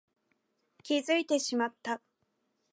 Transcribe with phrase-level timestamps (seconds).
[0.81, 2.01] 気づいてしまった